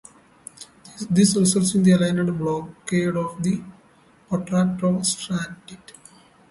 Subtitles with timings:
[1.11, 3.61] This resulted in the Allied blockade of the
[4.31, 5.77] Otranto Strait.